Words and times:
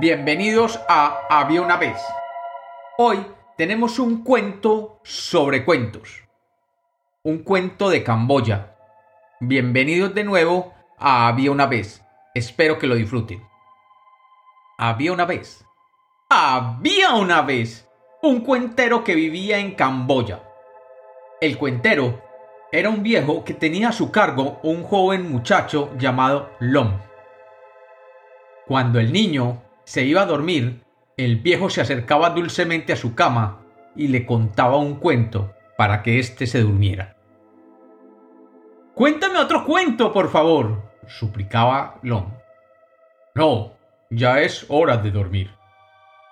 Bienvenidos 0.00 0.80
a 0.88 1.26
Había 1.28 1.60
una 1.60 1.76
vez. 1.76 1.98
Hoy 2.96 3.26
tenemos 3.58 3.98
un 3.98 4.24
cuento 4.24 5.00
sobre 5.02 5.66
cuentos. 5.66 6.24
Un 7.22 7.42
cuento 7.42 7.90
de 7.90 8.02
Camboya. 8.02 8.74
Bienvenidos 9.40 10.14
de 10.14 10.24
nuevo 10.24 10.72
a 10.98 11.28
Había 11.28 11.50
una 11.50 11.66
vez. 11.66 12.02
Espero 12.34 12.78
que 12.78 12.86
lo 12.86 12.94
disfruten. 12.94 13.42
Había 14.78 15.12
una 15.12 15.26
vez. 15.26 15.64
Había 16.30 17.14
una 17.14 17.42
vez 17.42 17.86
un 18.22 18.40
cuentero 18.40 19.04
que 19.04 19.14
vivía 19.14 19.58
en 19.58 19.74
Camboya. 19.74 20.42
El 21.40 21.58
cuentero 21.58 22.22
era 22.72 22.88
un 22.88 23.02
viejo 23.02 23.44
que 23.44 23.52
tenía 23.52 23.90
a 23.90 23.92
su 23.92 24.10
cargo 24.10 24.58
un 24.62 24.84
joven 24.84 25.30
muchacho 25.30 25.90
llamado 25.98 26.50
Lom. 26.60 26.98
Cuando 28.66 28.98
el 28.98 29.12
niño 29.12 29.60
se 29.92 30.04
iba 30.04 30.22
a 30.22 30.26
dormir, 30.26 30.82
el 31.18 31.36
viejo 31.36 31.68
se 31.68 31.82
acercaba 31.82 32.30
dulcemente 32.30 32.94
a 32.94 32.96
su 32.96 33.14
cama 33.14 33.58
y 33.94 34.08
le 34.08 34.24
contaba 34.24 34.78
un 34.78 34.94
cuento 34.94 35.52
para 35.76 36.02
que 36.02 36.18
éste 36.18 36.46
se 36.46 36.62
durmiera. 36.62 37.14
Cuéntame 38.94 39.38
otro 39.38 39.66
cuento, 39.66 40.10
por 40.10 40.30
favor, 40.30 40.80
suplicaba 41.06 41.98
Lom. 42.00 42.32
No, 43.34 43.72
ya 44.08 44.40
es 44.40 44.64
hora 44.70 44.96
de 44.96 45.10
dormir, 45.10 45.50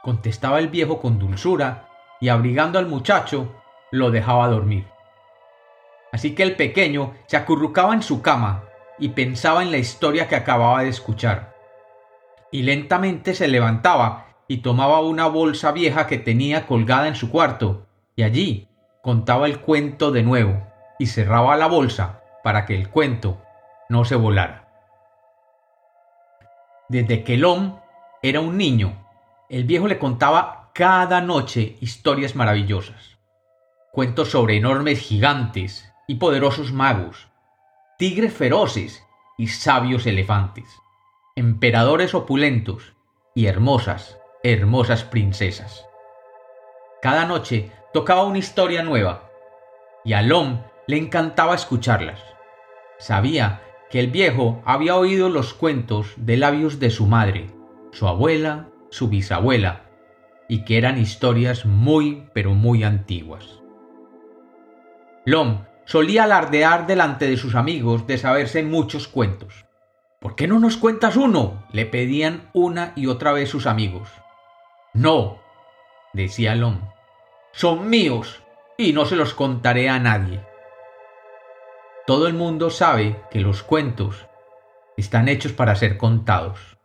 contestaba 0.03 0.59
el 0.59 0.69
viejo 0.69 0.99
con 0.99 1.19
dulzura 1.19 1.87
y 2.19 2.31
abrigando 2.31 2.79
al 2.79 2.87
muchacho 2.87 3.55
lo 3.91 4.11
dejaba 4.11 4.49
dormir. 4.49 4.87
Así 6.13 6.35
que 6.35 6.45
el 6.45 6.57
pequeño 6.57 7.13
se 7.27 7.37
acurrucaba 7.37 7.93
en 7.93 8.03
su 8.03 8.23
cama 8.23 8.65
y 8.99 9.11
pensaba 9.11 9.63
en 9.63 9.71
la 9.71 9.77
historia 9.77 10.29
que 10.29 10.37
acababa 10.37 10.83
de 10.83 10.89
escuchar 10.89 11.60
y 12.51 12.63
lentamente 12.63 13.35
se 13.35 13.49
levantaba 13.49 14.27
y 14.49 14.59
tomaba 14.59 15.01
una 15.01 15.27
bolsa 15.27 15.73
vieja 15.73 16.07
que 16.07 16.19
tenía 16.19 16.67
colgada 16.67 17.07
en 17.07 17.15
su 17.15 17.31
cuarto, 17.31 17.87
y 18.17 18.25
allí 18.25 18.69
contaba 19.03 19.47
el 19.47 19.61
cuento 19.61 20.11
de 20.11 20.23
nuevo, 20.23 20.67
y 20.99 21.07
cerraba 21.07 21.57
la 21.57 21.69
bolsa 21.69 22.23
para 22.43 22.67
que 22.67 22.75
el 22.75 22.91
cuento 22.91 23.41
no 23.89 24.05
se 24.05 24.17
volara. 24.17 24.69
Desde 26.89 27.23
que 27.23 27.37
Lom 27.37 27.79
era 28.23 28.41
un 28.41 28.57
niño, 28.57 29.07
el 29.49 29.65
viejo 29.65 29.87
le 29.87 29.99
contaba 29.99 30.71
cada 30.75 31.21
noche 31.21 31.77
historias 31.81 32.35
maravillosas. 32.35 33.19
Cuentos 33.93 34.31
sobre 34.31 34.57
enormes 34.57 34.99
gigantes 34.99 35.93
y 36.09 36.17
poderosos 36.17 36.73
magos, 36.73 37.29
tigres 37.99 38.35
feroces 38.35 39.05
y 39.39 39.47
sabios 39.47 40.07
elefantes 40.07 40.67
emperadores 41.37 42.15
opulentos 42.15 42.95
y 43.35 43.47
hermosas, 43.47 44.19
hermosas 44.43 45.05
princesas. 45.05 45.87
Cada 47.01 47.25
noche 47.25 47.71
tocaba 47.93 48.25
una 48.25 48.39
historia 48.39 48.83
nueva, 48.83 49.31
y 50.05 50.15
a 50.15 50.23
Lom 50.23 50.63
le 50.87 50.97
encantaba 50.97 51.55
escucharlas. 51.55 52.21
Sabía 52.99 53.63
que 53.91 54.01
el 54.01 54.09
viejo 54.09 54.61
había 54.65 54.97
oído 54.97 55.29
los 55.29 55.55
cuentos 55.55 56.13
de 56.17 56.37
labios 56.37 56.81
de 56.81 56.91
su 56.91 57.07
madre, 57.07 57.51
su 57.93 58.09
abuela, 58.09 58.69
su 58.91 59.09
bisabuela, 59.09 59.83
y 60.49 60.65
que 60.65 60.79
eran 60.79 60.99
historias 60.99 61.65
muy, 61.65 62.27
pero 62.35 62.55
muy 62.55 62.83
antiguas. 62.83 63.61
Lom 65.25 65.65
solía 65.85 66.25
alardear 66.25 66.87
delante 66.87 67.29
de 67.29 67.37
sus 67.37 67.55
amigos 67.55 68.07
de 68.07 68.19
saberse 68.19 68.63
muchos 68.63 69.07
cuentos. 69.07 69.65
¿Por 70.21 70.37
qué 70.37 70.47
no 70.47 70.59
nos 70.59 70.77
cuentas 70.77 71.17
uno? 71.17 71.65
le 71.73 71.87
pedían 71.87 72.51
una 72.53 72.93
y 72.95 73.07
otra 73.07 73.33
vez 73.33 73.49
sus 73.49 73.67
amigos. 73.67 74.11
No, 74.93 75.41
decía 76.13 76.55
Lom, 76.55 76.81
son 77.53 77.89
míos 77.89 78.43
y 78.77 78.93
no 78.93 79.07
se 79.07 79.17
los 79.17 79.33
contaré 79.33 79.89
a 79.89 79.99
nadie. 79.99 80.45
Todo 82.07 82.27
el 82.27 82.35
mundo 82.35 82.69
sabe 82.69 83.23
que 83.31 83.41
los 83.41 83.63
cuentos 83.63 84.27
están 84.99 85.29
hechos 85.29 85.53
para 85.53 85.75
ser 85.75 85.97
contados. 85.97 86.77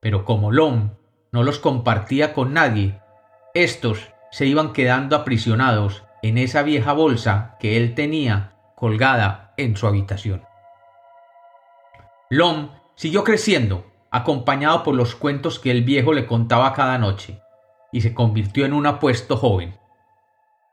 Pero 0.00 0.24
como 0.24 0.50
Lom 0.50 0.94
no 1.32 1.42
los 1.42 1.58
compartía 1.58 2.32
con 2.32 2.54
nadie, 2.54 3.00
estos 3.52 4.12
se 4.30 4.46
iban 4.46 4.72
quedando 4.72 5.14
aprisionados 5.14 6.04
en 6.22 6.38
esa 6.38 6.62
vieja 6.62 6.94
bolsa 6.94 7.56
que 7.60 7.76
él 7.76 7.94
tenía 7.94 8.56
colgada 8.76 9.52
en 9.58 9.76
su 9.76 9.86
habitación. 9.86 10.49
Lom 12.32 12.70
siguió 12.94 13.24
creciendo, 13.24 13.90
acompañado 14.12 14.84
por 14.84 14.94
los 14.94 15.16
cuentos 15.16 15.58
que 15.58 15.72
el 15.72 15.82
viejo 15.82 16.12
le 16.12 16.26
contaba 16.26 16.72
cada 16.74 16.96
noche, 16.96 17.40
y 17.90 18.02
se 18.02 18.14
convirtió 18.14 18.64
en 18.64 18.72
un 18.72 18.86
apuesto 18.86 19.36
joven. 19.36 19.76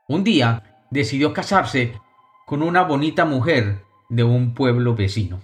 Un 0.06 0.22
día 0.22 0.86
decidió 0.92 1.32
casarse 1.32 1.98
con 2.46 2.62
una 2.62 2.84
bonita 2.84 3.24
mujer 3.24 3.82
de 4.08 4.22
un 4.22 4.54
pueblo 4.54 4.94
vecino. 4.94 5.40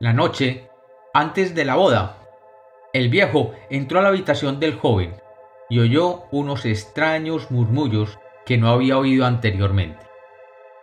La 0.00 0.12
noche, 0.12 0.68
antes 1.14 1.54
de 1.54 1.64
la 1.64 1.76
boda, 1.76 2.18
el 2.92 3.08
viejo 3.08 3.52
entró 3.70 4.00
a 4.00 4.02
la 4.02 4.08
habitación 4.08 4.58
del 4.58 4.76
joven 4.76 5.14
y 5.70 5.78
oyó 5.78 6.24
unos 6.32 6.64
extraños 6.64 7.52
murmullos 7.52 8.18
que 8.44 8.58
no 8.58 8.70
había 8.70 8.98
oído 8.98 9.24
anteriormente. 9.24 10.04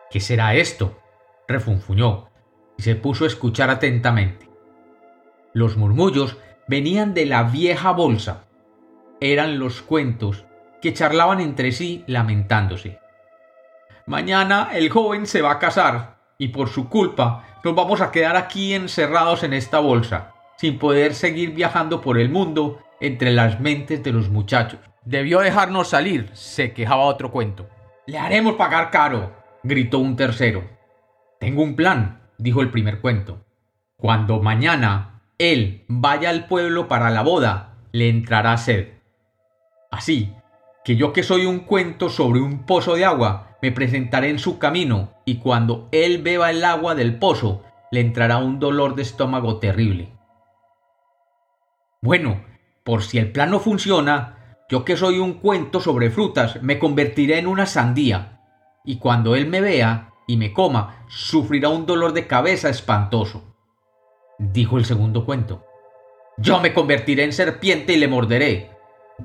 ¿Qué 0.10 0.22
será 0.22 0.56
esto? 0.56 0.98
refunfuñó 1.46 2.30
y 2.78 2.84
se 2.84 2.96
puso 2.96 3.24
a 3.24 3.28
escuchar 3.28 3.70
atentamente. 3.70 4.45
Los 5.56 5.78
murmullos 5.78 6.36
venían 6.68 7.14
de 7.14 7.26
la 7.26 7.44
vieja 7.44 7.92
bolsa. 7.92 8.44
Eran 9.22 9.58
los 9.58 9.82
cuentos 9.82 10.44
que 10.82 10.94
charlaban 10.94 11.40
entre 11.40 11.72
sí 11.72 12.04
lamentándose. 12.08 13.00
Mañana 14.06 14.72
el 14.74 14.90
joven 14.90 15.26
se 15.26 15.42
va 15.42 15.52
a 15.52 15.60
casar 15.60 16.18
y 16.38 16.50
por 16.50 16.68
su 16.68 16.90
culpa 16.90 17.46
nos 17.64 17.74
vamos 17.74 18.02
a 18.02 18.12
quedar 18.12 18.36
aquí 18.36 18.74
encerrados 18.74 19.44
en 19.44 19.54
esta 19.54 19.80
bolsa, 19.80 20.34
sin 20.58 20.78
poder 20.78 21.14
seguir 21.14 21.52
viajando 21.52 22.02
por 22.02 22.18
el 22.18 22.28
mundo 22.28 22.82
entre 23.00 23.32
las 23.32 23.62
mentes 23.62 24.04
de 24.04 24.12
los 24.12 24.28
muchachos. 24.28 24.82
Debió 25.06 25.40
dejarnos 25.40 25.88
salir, 25.88 26.32
se 26.34 26.74
quejaba 26.74 27.04
otro 27.04 27.32
cuento. 27.32 27.70
Le 28.08 28.18
haremos 28.20 28.56
pagar 28.56 28.92
caro, 28.92 29.32
gritó 29.64 30.00
un 30.00 30.18
tercero. 30.18 30.66
Tengo 31.40 31.64
un 31.64 31.78
plan, 31.78 32.24
dijo 32.38 32.62
el 32.62 32.72
primer 32.72 33.00
cuento. 33.00 33.46
Cuando 33.96 34.42
mañana 34.42 35.15
él 35.38 35.84
vaya 35.88 36.30
al 36.30 36.48
pueblo 36.48 36.88
para 36.88 37.10
la 37.10 37.22
boda, 37.22 37.74
le 37.92 38.10
entrará 38.10 38.58
sed. 38.58 38.94
Así 39.92 40.34
que 40.84 40.96
yo 40.96 41.14
que 41.14 41.24
soy 41.24 41.46
un 41.46 41.60
cuento 41.60 42.10
sobre 42.10 42.40
un 42.40 42.66
pozo 42.66 42.96
de 42.96 43.06
agua, 43.06 43.58
me 43.62 43.72
presentaré 43.72 44.30
en 44.30 44.40
su 44.40 44.60
camino, 44.60 45.14
y 45.26 45.38
cuando 45.38 45.90
él 45.92 46.22
beba 46.22 46.52
el 46.52 46.64
agua 46.64 46.94
del 46.94 47.18
pozo, 47.18 47.64
le 47.92 48.02
entrará 48.02 48.38
un 48.38 48.60
dolor 48.60 48.96
de 48.96 49.02
estómago 49.02 49.58
terrible. 49.58 50.14
Bueno, 52.02 52.44
por 52.84 53.02
si 53.02 53.18
el 53.18 53.32
plan 53.32 53.50
no 53.50 53.60
funciona, 53.60 54.58
yo 54.70 54.86
que 54.86 54.96
soy 54.96 55.18
un 55.18 55.34
cuento 55.34 55.82
sobre 55.82 56.12
frutas, 56.12 56.62
me 56.62 56.78
convertiré 56.78 57.40
en 57.40 57.48
una 57.48 57.66
sandía, 57.66 58.42
y 58.84 59.00
cuando 59.00 59.36
él 59.36 59.48
me 59.48 59.62
vea 59.62 60.12
y 60.28 60.38
me 60.38 60.54
coma, 60.54 61.04
sufrirá 61.08 61.70
un 61.70 61.88
dolor 61.88 62.14
de 62.14 62.28
cabeza 62.28 62.70
espantoso 62.70 63.55
dijo 64.38 64.78
el 64.78 64.86
segundo 64.86 65.26
cuento. 65.26 65.66
Yo 66.38 66.60
me 66.60 66.74
convertiré 66.74 67.24
en 67.24 67.34
serpiente 67.34 67.94
y 67.94 67.98
le 67.98 68.08
morderé, 68.08 68.72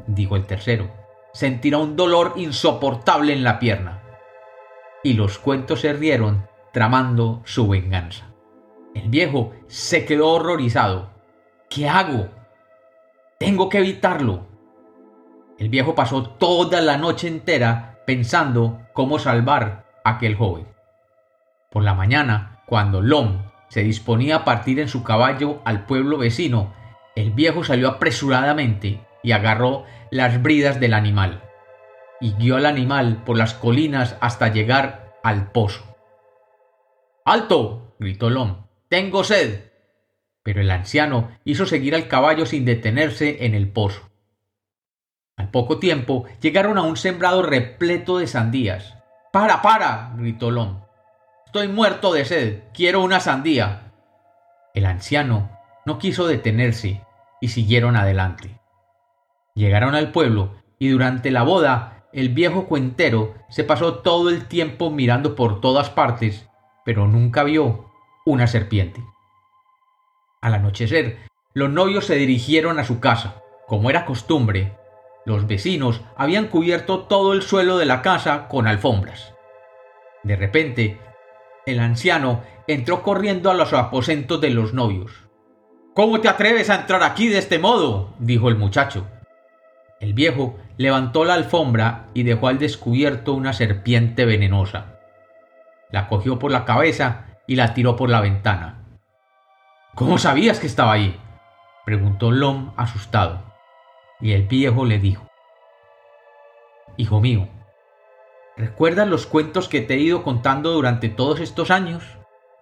dijo 0.07 0.37
el 0.37 0.47
tercero. 0.47 0.91
Sentirá 1.33 1.79
un 1.79 1.97
dolor 1.97 2.35
insoportable 2.37 3.33
en 3.33 3.45
la 3.45 3.59
pierna. 3.59 4.03
Y 5.03 5.15
los 5.15 5.39
cuentos 5.39 5.81
se 5.81 5.93
rieron, 5.93 6.47
tramando 6.73 7.43
su 7.45 7.69
venganza. 7.69 8.33
El 8.95 9.09
viejo 9.09 9.53
se 9.67 10.05
quedó 10.05 10.31
horrorizado. 10.31 11.11
¿Qué 11.69 11.89
hago? 11.89 12.29
Tengo 13.39 13.69
que 13.69 13.79
evitarlo. 13.79 14.47
El 15.59 15.69
viejo 15.69 15.95
pasó 15.95 16.31
toda 16.31 16.81
la 16.81 16.97
noche 16.97 17.29
entera 17.29 18.03
pensando 18.07 18.81
cómo 18.93 19.19
salvar 19.19 19.87
a 20.05 20.11
aquel 20.11 20.35
joven. 20.35 20.67
Por 21.71 21.85
la 21.85 21.95
mañana, 21.95 22.63
cuando 22.67 23.01
Lom 23.01 23.50
se 23.71 23.83
disponía 23.83 24.37
a 24.37 24.45
partir 24.45 24.81
en 24.81 24.89
su 24.89 25.03
caballo 25.03 25.63
al 25.65 25.87
pueblo 25.87 26.19
vecino, 26.19 26.75
el 27.15 27.31
viejo 27.31 27.65
salió 27.65 27.89
apresuradamente 27.89 29.01
y 29.23 29.33
agarró 29.33 29.85
las 30.11 30.43
bridas 30.43 30.81
del 30.81 30.93
animal, 30.93 31.43
y 32.21 32.33
guió 32.33 32.57
al 32.57 32.67
animal 32.67 33.23
por 33.25 33.39
las 33.39 33.55
colinas 33.55 34.17
hasta 34.21 34.53
llegar 34.53 35.17
al 35.23 35.53
pozo. 35.53 35.85
¡Alto! 37.25 37.95
gritó 38.01 38.29
Lom. 38.29 38.67
¡Tengo 38.89 39.23
sed! 39.23 39.71
Pero 40.43 40.61
el 40.61 40.71
anciano 40.71 41.31
hizo 41.45 41.65
seguir 41.65 41.95
al 41.95 42.09
caballo 42.09 42.47
sin 42.47 42.65
detenerse 42.65 43.45
en 43.45 43.55
el 43.55 43.71
pozo. 43.71 44.11
Al 45.37 45.51
poco 45.51 45.79
tiempo 45.79 46.25
llegaron 46.41 46.77
a 46.77 46.83
un 46.83 46.97
sembrado 46.97 47.43
repleto 47.43 48.19
de 48.19 48.27
sandías. 48.27 48.97
¡Para, 49.33 49.63
para! 49.63 50.13
gritó 50.17 50.51
Lom. 50.51 50.81
Estoy 51.51 51.67
muerto 51.67 52.13
de 52.13 52.25
sed. 52.25 52.63
Quiero 52.73 53.03
una 53.03 53.19
sandía. 53.19 53.91
El 54.73 54.87
anciano 54.87 55.51
no 55.85 55.99
quiso 55.99 56.29
detenerse 56.29 57.05
y 57.41 57.49
siguieron 57.49 57.97
adelante. 57.97 58.61
Llegaron 59.57 59.97
al 59.97 60.13
pueblo 60.13 60.55
y 60.79 60.91
durante 60.91 61.33
la 61.33 61.43
boda 61.43 62.05
el 62.13 62.29
viejo 62.29 62.67
cuentero 62.67 63.35
se 63.49 63.65
pasó 63.65 63.97
todo 63.97 64.31
el 64.31 64.47
tiempo 64.47 64.91
mirando 64.91 65.35
por 65.35 65.61
todas 65.61 65.91
partes, 65.91 66.49
pero 66.85 67.09
nunca 67.09 67.43
vio 67.43 67.91
una 68.25 68.47
serpiente. 68.47 69.03
Al 70.41 70.55
anochecer, 70.55 71.19
los 71.53 71.69
novios 71.69 72.05
se 72.05 72.15
dirigieron 72.15 72.79
a 72.79 72.85
su 72.85 73.01
casa. 73.01 73.43
Como 73.67 73.91
era 73.91 74.05
costumbre, 74.05 74.79
los 75.27 75.49
vecinos 75.49 76.01
habían 76.17 76.47
cubierto 76.47 77.07
todo 77.07 77.33
el 77.33 77.43
suelo 77.43 77.77
de 77.77 77.87
la 77.87 78.03
casa 78.03 78.47
con 78.47 78.69
alfombras. 78.69 79.35
De 80.23 80.37
repente, 80.37 81.01
el 81.67 81.81
anciano 81.81 82.43
entró 82.67 83.03
corriendo 83.03 83.51
a 83.51 83.55
los 83.55 83.73
aposentos 83.73 84.41
de 84.41 84.51
los 84.51 84.75
novios. 84.75 85.13
¿Cómo 85.95 86.21
te 86.21 86.29
atreves 86.29 86.71
a 86.71 86.77
entrar 86.77 87.03
aquí 87.03 87.29
de 87.29 87.39
este 87.39 87.59
modo? 87.59 88.15
dijo 88.19 88.49
el 88.49 88.57
muchacho. 88.57 89.07
El 90.01 90.15
viejo 90.15 90.57
levantó 90.79 91.25
la 91.25 91.35
alfombra 91.35 92.09
y 92.15 92.23
dejó 92.23 92.49
al 92.49 92.59
descubierto 92.59 93.35
una 93.35 93.53
serpiente 93.53 94.25
venenosa. 94.25 94.99
La 95.91 96.09
cogió 96.09 96.39
por 96.39 96.53
la 96.53 96.65
cabeza 96.65 97.27
y 97.47 97.57
la 97.57 97.75
tiró 97.75 97.97
por 97.97 98.09
la 98.09 98.21
ventana. 98.21 98.85
¿Cómo 99.95 100.19
sabías 100.19 100.59
que 100.59 100.67
estaba 100.67 100.93
ahí? 100.93 101.21
preguntó 101.85 102.31
Lom 102.31 102.73
asustado. 102.77 103.43
Y 104.21 104.33
el 104.33 104.45
viejo 104.45 104.85
le 104.85 104.99
dijo, 104.99 105.27
Hijo 106.97 107.21
mío, 107.21 107.49
¿recuerdas 108.61 109.09
los 109.09 109.27
cuentos 109.27 109.69
que 109.69 109.81
te 109.81 109.95
he 109.95 110.01
ido 110.01 110.23
contando 110.23 110.73
durante 110.73 111.09
todos 111.09 111.41
estos 111.41 111.71
años? 111.71 112.05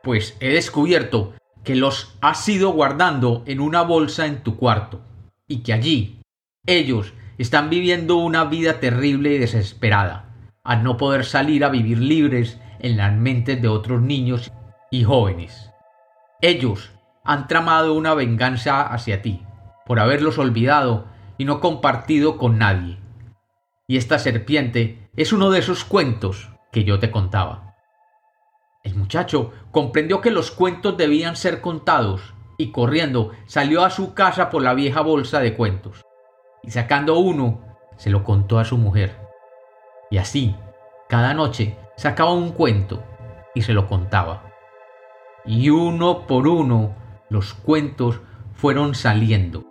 Pues 0.02 0.36
he 0.40 0.48
descubierto 0.50 1.34
que 1.64 1.74
los 1.74 2.16
has 2.20 2.48
ido 2.48 2.70
guardando 2.70 3.42
en 3.46 3.60
una 3.60 3.82
bolsa 3.82 4.26
en 4.26 4.42
tu 4.42 4.56
cuarto, 4.56 5.00
y 5.46 5.62
que 5.62 5.72
allí 5.72 6.22
ellos 6.66 7.12
están 7.36 7.68
viviendo 7.68 8.16
una 8.16 8.44
vida 8.44 8.80
terrible 8.80 9.34
y 9.34 9.38
desesperada, 9.38 10.34
al 10.64 10.82
no 10.82 10.96
poder 10.96 11.24
salir 11.24 11.64
a 11.64 11.68
vivir 11.68 11.98
libres 11.98 12.58
en 12.78 12.96
las 12.96 13.12
mentes 13.12 13.60
de 13.60 13.68
otros 13.68 14.00
niños 14.00 14.52
y 14.90 15.04
jóvenes. 15.04 15.70
Ellos 16.40 16.92
han 17.24 17.48
tramado 17.48 17.94
una 17.94 18.14
venganza 18.14 18.82
hacia 18.82 19.20
ti, 19.22 19.42
por 19.84 20.00
haberlos 20.00 20.38
olvidado 20.38 21.06
y 21.36 21.44
no 21.44 21.60
compartido 21.60 22.38
con 22.38 22.58
nadie. 22.58 22.98
Y 23.90 23.96
esta 23.96 24.18
serpiente 24.18 25.10
es 25.16 25.32
uno 25.32 25.50
de 25.50 25.60
esos 25.60 25.82
cuentos 25.82 26.50
que 26.70 26.84
yo 26.84 26.98
te 26.98 27.10
contaba. 27.10 27.74
El 28.84 28.94
muchacho 28.94 29.50
comprendió 29.70 30.20
que 30.20 30.30
los 30.30 30.50
cuentos 30.50 30.98
debían 30.98 31.36
ser 31.36 31.62
contados 31.62 32.34
y 32.58 32.70
corriendo 32.70 33.32
salió 33.46 33.82
a 33.84 33.90
su 33.90 34.12
casa 34.12 34.50
por 34.50 34.62
la 34.62 34.74
vieja 34.74 35.00
bolsa 35.00 35.40
de 35.40 35.56
cuentos. 35.56 36.04
Y 36.62 36.70
sacando 36.70 37.18
uno, 37.18 37.64
se 37.96 38.10
lo 38.10 38.24
contó 38.24 38.58
a 38.58 38.66
su 38.66 38.76
mujer. 38.76 39.16
Y 40.10 40.18
así, 40.18 40.54
cada 41.08 41.32
noche 41.32 41.78
sacaba 41.96 42.34
un 42.34 42.52
cuento 42.52 43.02
y 43.54 43.62
se 43.62 43.72
lo 43.72 43.86
contaba. 43.86 44.52
Y 45.46 45.70
uno 45.70 46.26
por 46.26 46.46
uno 46.46 46.94
los 47.30 47.54
cuentos 47.54 48.20
fueron 48.52 48.94
saliendo. 48.94 49.64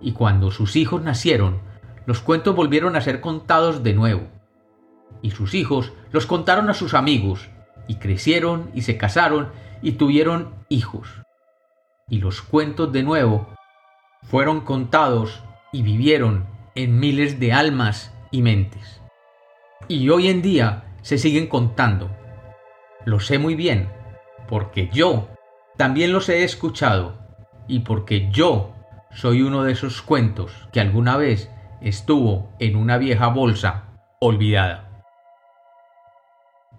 Y 0.00 0.12
cuando 0.12 0.52
sus 0.52 0.76
hijos 0.76 1.02
nacieron, 1.02 1.68
los 2.06 2.20
cuentos 2.20 2.54
volvieron 2.54 2.96
a 2.96 3.00
ser 3.00 3.20
contados 3.20 3.82
de 3.82 3.94
nuevo. 3.94 4.22
Y 5.22 5.30
sus 5.32 5.54
hijos 5.54 5.92
los 6.12 6.26
contaron 6.26 6.70
a 6.70 6.74
sus 6.74 6.94
amigos, 6.94 7.50
y 7.90 7.96
crecieron 7.96 8.70
y 8.72 8.82
se 8.82 8.96
casaron 8.96 9.50
y 9.82 9.92
tuvieron 9.92 10.54
hijos. 10.68 11.08
Y 12.08 12.20
los 12.20 12.40
cuentos 12.40 12.92
de 12.92 13.02
nuevo 13.02 13.48
fueron 14.22 14.60
contados 14.60 15.42
y 15.72 15.82
vivieron 15.82 16.46
en 16.76 17.00
miles 17.00 17.40
de 17.40 17.52
almas 17.52 18.14
y 18.30 18.42
mentes. 18.42 19.00
Y 19.88 20.08
hoy 20.10 20.28
en 20.28 20.40
día 20.40 20.84
se 21.02 21.18
siguen 21.18 21.48
contando. 21.48 22.16
Lo 23.04 23.18
sé 23.18 23.38
muy 23.38 23.56
bien, 23.56 23.88
porque 24.48 24.88
yo 24.92 25.28
también 25.76 26.12
los 26.12 26.28
he 26.28 26.44
escuchado 26.44 27.18
y 27.66 27.80
porque 27.80 28.30
yo 28.30 28.72
soy 29.10 29.42
uno 29.42 29.64
de 29.64 29.72
esos 29.72 30.00
cuentos 30.00 30.68
que 30.72 30.78
alguna 30.78 31.16
vez 31.16 31.50
estuvo 31.80 32.52
en 32.58 32.76
una 32.76 32.98
vieja 32.98 33.28
bolsa 33.28 33.98
olvidada. 34.20 35.04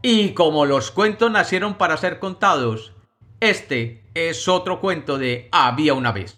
Y 0.01 0.33
como 0.33 0.65
los 0.65 0.91
cuentos 0.91 1.31
nacieron 1.31 1.75
para 1.75 1.97
ser 1.97 2.19
contados, 2.19 2.93
este 3.39 4.09
es 4.13 4.47
otro 4.47 4.79
cuento 4.79 5.17
de 5.17 5.49
Había 5.51 5.93
una 5.93 6.11
vez. 6.11 6.29